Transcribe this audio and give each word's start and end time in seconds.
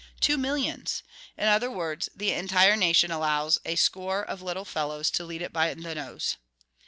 Two 0.19 0.35
millions! 0.35 1.03
In 1.37 1.47
other 1.47 1.69
words, 1.69 2.09
the 2.15 2.31
entire 2.31 2.75
nation 2.75 3.11
allows 3.11 3.59
a 3.65 3.75
score 3.75 4.23
of 4.23 4.41
little 4.41 4.65
fellows 4.65 5.11
to 5.11 5.23
lead 5.23 5.43
it 5.43 5.53
by 5.53 5.71
the 5.75 5.93
nose. 5.93 6.37